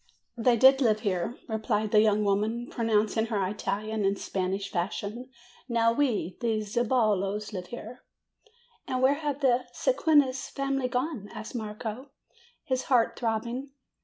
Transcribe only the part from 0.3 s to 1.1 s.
"They did live